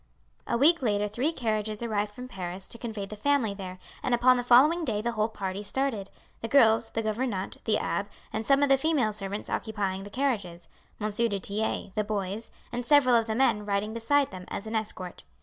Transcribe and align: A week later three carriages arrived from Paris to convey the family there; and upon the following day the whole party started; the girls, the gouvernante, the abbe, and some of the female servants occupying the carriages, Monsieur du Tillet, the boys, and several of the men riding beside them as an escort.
A 0.47 0.57
week 0.57 0.81
later 0.81 1.07
three 1.07 1.31
carriages 1.31 1.83
arrived 1.83 2.09
from 2.09 2.27
Paris 2.27 2.67
to 2.69 2.79
convey 2.79 3.05
the 3.05 3.15
family 3.15 3.53
there; 3.53 3.77
and 4.01 4.15
upon 4.15 4.35
the 4.35 4.43
following 4.43 4.83
day 4.83 4.99
the 4.99 5.11
whole 5.11 5.29
party 5.29 5.61
started; 5.61 6.09
the 6.41 6.47
girls, 6.47 6.89
the 6.89 7.03
gouvernante, 7.03 7.59
the 7.65 7.77
abbe, 7.77 8.09
and 8.33 8.43
some 8.43 8.63
of 8.63 8.69
the 8.69 8.79
female 8.79 9.13
servants 9.13 9.47
occupying 9.47 10.01
the 10.01 10.09
carriages, 10.09 10.67
Monsieur 10.97 11.27
du 11.27 11.37
Tillet, 11.39 11.93
the 11.93 12.03
boys, 12.03 12.49
and 12.71 12.83
several 12.83 13.15
of 13.15 13.27
the 13.27 13.35
men 13.35 13.63
riding 13.63 13.93
beside 13.93 14.31
them 14.31 14.45
as 14.47 14.65
an 14.65 14.73
escort. 14.73 15.21